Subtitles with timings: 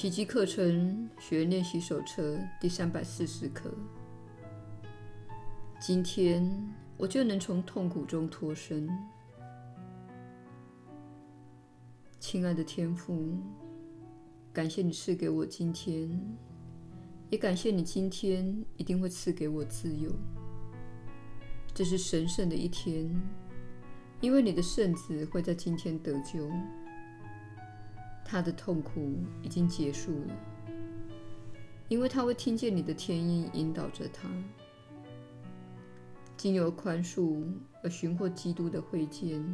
[0.00, 3.70] 奇迹课程学员练习手册第三百四十课。
[5.78, 6.42] 今天
[6.96, 8.88] 我就能从痛苦中脱身。
[12.18, 13.36] 亲爱的天父，
[14.54, 16.08] 感谢你赐给我今天，
[17.28, 20.10] 也感谢你今天一定会赐给我自由。
[21.74, 23.06] 这是神圣的一天，
[24.22, 26.50] 因为你的圣子会在今天得救。
[28.30, 30.36] 他的痛苦已经结束了，
[31.88, 34.30] 因为他会听见你的天音引导着他，
[36.36, 37.42] 经由宽恕
[37.82, 39.44] 而寻获基督的会见，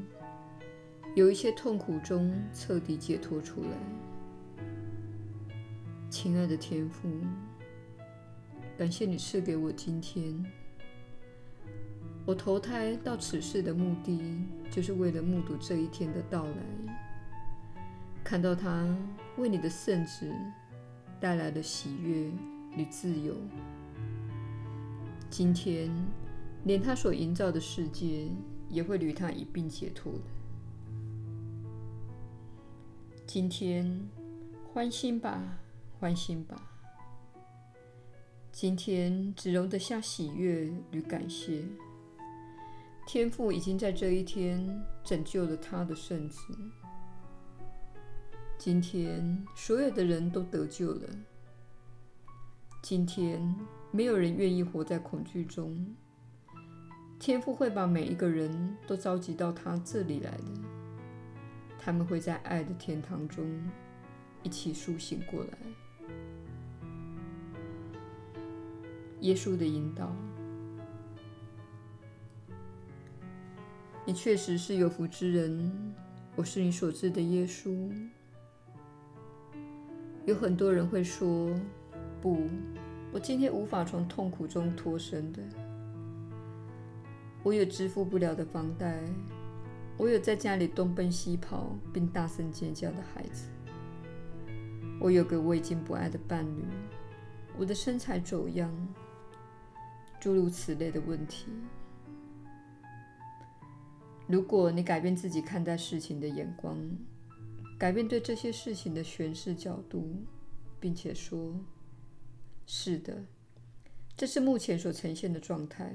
[1.15, 3.71] 有一些痛苦中彻底解脱出来。
[6.11, 7.09] 亲爱的天父，
[8.77, 10.45] 感谢你赐给我今天。
[12.27, 14.21] 我投胎到此世的目的，
[14.71, 16.86] 就是为了目睹这一天的到来。
[18.27, 18.85] 看到他
[19.37, 20.29] 为你的圣子
[21.21, 22.29] 带来的喜悦
[22.77, 23.37] 与自由，
[25.31, 25.89] 今天
[26.65, 28.27] 连他所营造的世界
[28.69, 30.19] 也会与他一并解脱的。
[33.29, 33.97] 今天
[34.73, 35.41] 欢欣吧，
[36.01, 36.61] 欢欣吧！
[38.51, 41.63] 今天只容得下喜悦与感谢。
[43.07, 46.41] 天父已经在这一天拯救了他的圣子。
[48.59, 51.09] 今天，所有的人都得救了。
[52.83, 53.55] 今天，
[53.93, 55.95] 没有人愿意活在恐惧中。
[57.19, 60.45] 天父会把每一个人都召集到他这里来的。
[61.79, 63.63] 他们会在爱的天堂中
[64.43, 65.59] 一起苏醒过来。
[69.21, 70.15] 耶稣的引导，
[74.05, 75.95] 你确实是有福之人。
[76.35, 77.91] 我是你所知的耶稣。
[80.27, 81.55] 有很多人会说
[82.21, 82.49] ：“不，
[83.13, 85.41] 我今天无法从痛苦中脱身的。
[87.45, 89.01] 我有支付不了的房贷，
[89.97, 93.47] 我有在家里东奔西跑并大声尖叫的孩子，
[94.99, 96.65] 我有个我已经不爱的伴侣，
[97.57, 98.69] 我的身材走样，
[100.19, 101.53] 诸如此类的问题。
[104.27, 106.77] 如果你改变自己看待事情的眼光，
[107.79, 110.25] 改变对这些事情的诠释角度，
[110.81, 111.55] 并且说
[112.67, 113.25] ：“是的，
[114.17, 115.95] 这是目前所呈现的状态。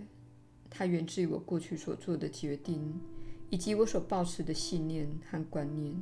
[0.70, 3.02] 它源自于我过去所做的决定，
[3.50, 5.94] 以及我所抱持的信念和观念。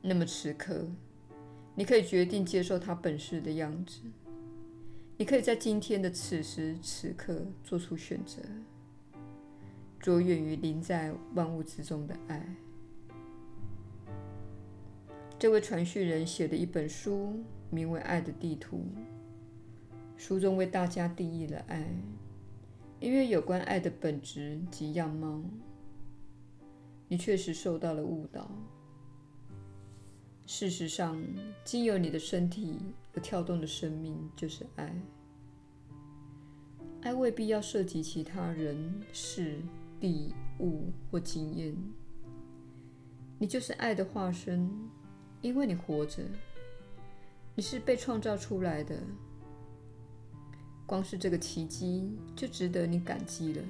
[0.00, 0.88] 那么此刻，
[1.74, 4.00] 你可以决定接受它本是的样子。
[5.18, 8.42] 你可以在今天的此时此刻做出选择，
[10.00, 12.56] 着眼于临在万物之中的爱。”
[15.42, 18.78] 这位传讯人写的一本书，名为《爱的地图》。
[20.16, 21.84] 书中为大家定义了爱，
[23.00, 25.42] 因为有关爱的本质及样貌，
[27.08, 28.48] 你确实受到了误导。
[30.46, 31.20] 事实上，
[31.64, 32.78] 经由你的身体
[33.12, 34.94] 而跳动的生命就是爱。
[37.00, 39.60] 爱未必要涉及其他人、事、
[39.98, 41.76] 地、物或经验。
[43.40, 44.70] 你就是爱的化身。
[45.42, 46.22] 因为你活着，
[47.54, 48.96] 你是被创造出来的，
[50.86, 53.62] 光是这个奇迹就值得你感激了。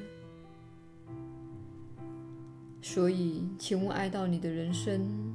[2.82, 5.34] 所以，请勿哀悼你的人生。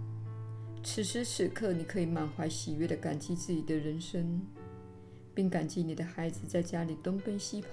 [0.84, 4.42] 此时此刻，你可以满怀喜悦地感激自己的人生，
[5.34, 7.68] 并感激你的孩子在家里东奔西跑。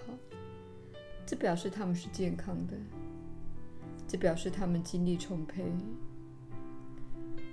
[1.26, 2.74] 这表示他们是健康的，
[4.08, 5.64] 这表示他们精力充沛。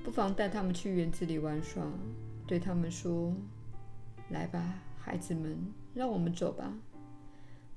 [0.03, 1.83] 不妨带他们去园子里玩耍，
[2.47, 3.33] 对他们说
[4.29, 5.57] ：“来吧，孩子们，
[5.93, 6.73] 让我们走吧。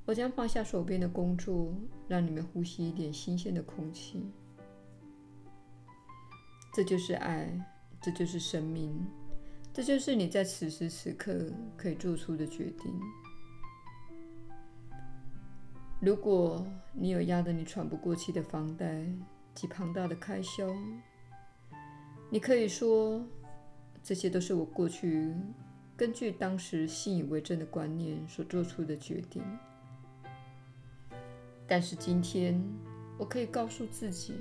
[0.07, 1.73] 我将放下手边的工作，
[2.09, 4.31] 让你们呼吸一点新鲜的空气。
[6.72, 7.48] 这就是爱，
[8.01, 9.07] 这就是生命，
[9.72, 13.01] 这就是你在此时此刻可以做出的决定。
[16.01, 19.07] 如果你有压得你喘不过气的房贷
[19.54, 20.69] 及庞大的开销，
[22.34, 23.25] 你可以说，
[24.03, 25.33] 这些都是我过去
[25.97, 29.41] 根据当时信以为真的观念所做出的决定。
[31.65, 32.60] 但是今天，
[33.16, 34.34] 我可以告诉自己，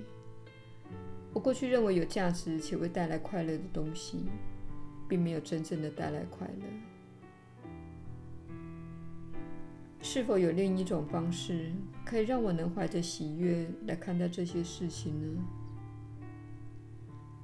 [1.34, 4.24] 我过去认为有价值且会带来快乐的东西，
[5.08, 6.66] 并没有真正的带来快乐。
[10.02, 11.72] 是否有另一种方式，
[12.04, 15.44] 可以让我能怀着喜悦来看待这些事情呢？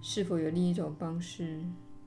[0.01, 1.61] 是否有另一种方式，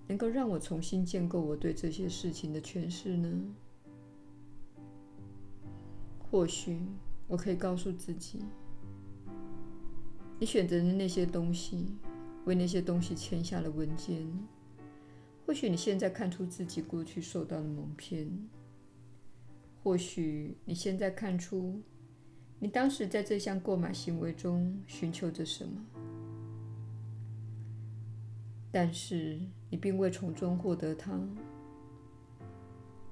[0.09, 3.31] 能够让我重新建构我对这些事情的诠释呢？
[6.19, 6.81] 或许
[7.29, 8.39] 我可以告诉自己，
[10.39, 11.87] 你选择的那些东西，
[12.47, 14.27] 为那些东西签下了文件。
[15.45, 18.27] 或许你现在看出自己过去受到的蒙骗，
[19.83, 21.83] 或许你现在看出
[22.59, 25.85] 你当时在这项购买行为中寻求着什么，
[28.73, 29.39] 但是
[29.71, 31.21] 你并未从中获得它。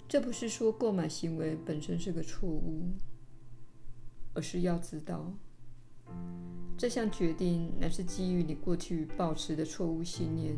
[0.09, 2.91] 这不是说购买行为本身是个错误，
[4.35, 5.33] 而是要知道，
[6.77, 10.57] 这项决定乃是基于你过去抱持的错误信念。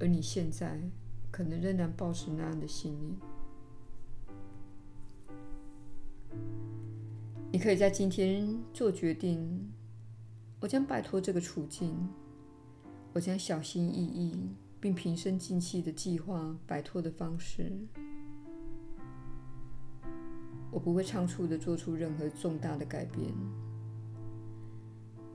[0.00, 0.80] 而你现在
[1.30, 3.14] 可能仍然抱持那样的信念。
[7.52, 9.70] 你可以在今天做决定：
[10.60, 12.08] 我将摆脱这个处境，
[13.14, 14.36] 我将小心翼翼
[14.80, 17.70] 并平生静气地计划摆脱的方式。
[20.72, 23.32] 我不会仓促地做出任何重大的改变，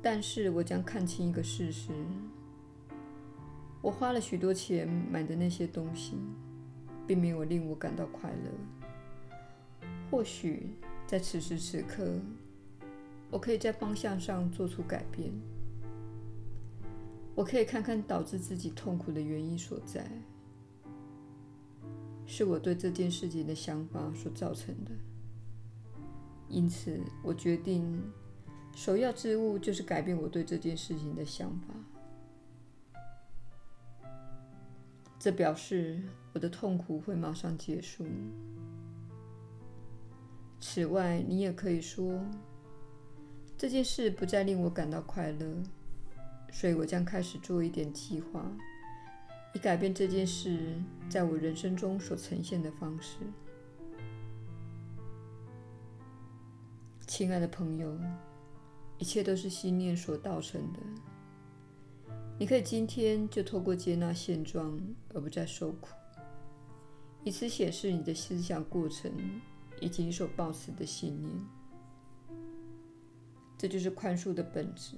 [0.01, 1.93] 但是我将看清一个事实。
[3.81, 6.17] 我花了许多钱买的那些东西，
[7.07, 9.87] 并没有令我感到快乐。
[10.11, 10.75] 或许
[11.07, 12.19] 在此时此刻，
[13.31, 15.31] 我可以在方向上做出改变。
[17.39, 20.06] 我可以看看导致自己痛苦的原因所在，
[22.25, 24.91] 是我对这件事情的想法所造成的。
[26.50, 28.03] 因此，我决定
[28.75, 31.74] 首要之务就是改变我对这件事情的想法。
[35.18, 36.03] 这表示
[36.33, 38.06] 我的痛苦会马上结束。
[40.59, 42.19] 此外，你也可以说，
[43.57, 45.63] 这件事不再令我感到快乐，
[46.51, 48.45] 所以我将开始做一点计划，
[49.53, 50.75] 以改变这件事
[51.09, 53.17] 在我人生中所呈现的方式。
[57.07, 57.97] 亲爱的朋友，
[58.97, 60.79] 一切都是心念所造成的。
[62.37, 64.79] 你可以今天就透过接纳现状
[65.13, 65.89] 而不再受苦，
[67.23, 69.11] 以此显示你的思想过程
[69.81, 71.31] 以及你所抱持的信念。
[73.57, 74.95] 这就是宽恕的本质。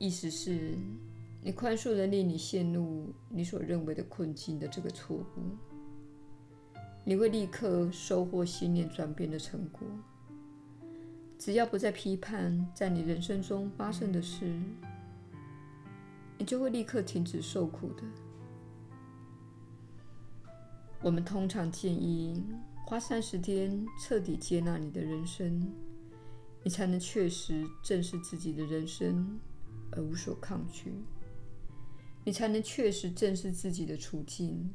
[0.00, 0.78] 意思是，
[1.42, 5.24] 你宽恕了令你陷入你所认为的困境的这个错误，
[7.04, 9.86] 你会立刻收获信念转变的成果。
[11.38, 14.58] 只要不再批判在你人生中发生的事，
[16.38, 18.02] 你就会立刻停止受苦的。
[21.02, 22.42] 我们通常建议
[22.86, 25.70] 花三十天彻底接纳你的人生，
[26.62, 29.38] 你才能确实正视自己的人生
[29.92, 30.92] 而无所抗拒，
[32.24, 34.74] 你才能确实正视自己的处境，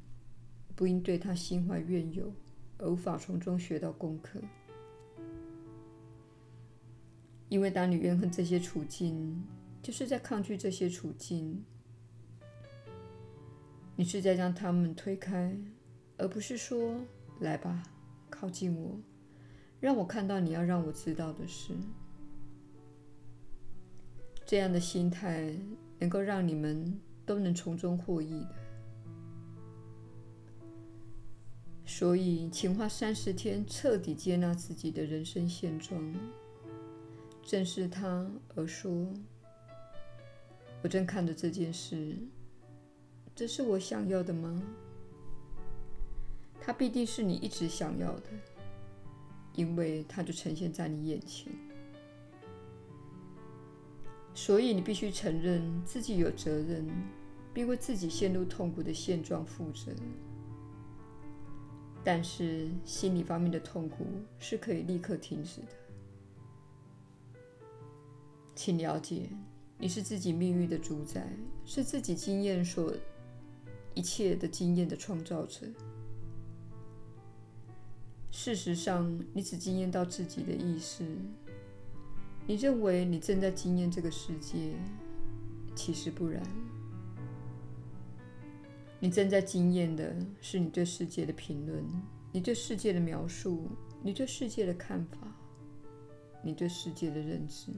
[0.75, 2.33] 不应对他心怀怨尤
[2.77, 4.41] 而无法从中学到功课。
[7.47, 9.43] 因为当你怨恨这些处境，
[9.81, 11.63] 就是在抗拒这些处境。
[13.95, 15.55] 你是在将他们推开，
[16.17, 16.99] 而不是说
[17.39, 17.83] ：“来吧，
[18.29, 18.99] 靠近我，
[19.79, 21.73] 让我看到你要让我知道的事。”
[24.45, 25.51] 这样的心态
[25.99, 28.55] 能够让你们都能从中获益的。
[31.85, 36.13] 所以，请花三十天彻底接纳自己的人生现状。
[37.43, 39.13] 正视它，而说
[40.81, 42.17] ：“我正看着这件事，
[43.35, 44.61] 这是我想要的吗？
[46.59, 48.29] 它必定是你一直想要的，
[49.53, 51.53] 因为它就呈现在你眼前。
[54.35, 56.85] 所以你必须承认自己有责任，
[57.53, 59.91] 并为自己陷入痛苦的现状负责。
[62.03, 64.05] 但是心理方面的痛苦
[64.37, 65.67] 是可以立刻停止的。”
[68.53, 69.29] 请了解，
[69.77, 71.27] 你是自己命运的主宰，
[71.65, 72.93] 是自己经验所
[73.93, 75.65] 一切的经验的创造者。
[78.31, 81.05] 事实上，你只经验到自己的意识。
[82.47, 84.75] 你认为你正在经验这个世界，
[85.75, 86.43] 其实不然。
[88.99, 91.83] 你正在经验的是你对世界的评论，
[92.31, 93.67] 你对世界的描述，
[94.03, 95.17] 你对世界的看法，
[96.43, 97.71] 你对世界的认知。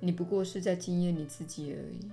[0.00, 2.10] 你不过是在经验你自己而已。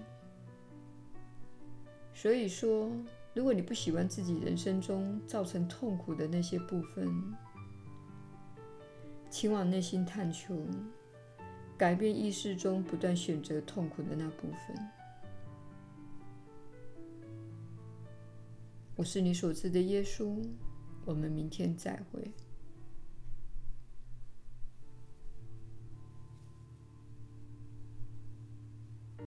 [2.13, 2.91] 所以说，
[3.34, 7.08] 如果你不喜欢自己人生中造成痛苦的那些部分，
[9.31, 10.61] 请往内心探求，
[11.77, 14.77] 改变意识中不断选择痛苦的那部分。
[18.97, 20.38] 我是你所知的耶稣。
[21.05, 22.31] 我们明天再会。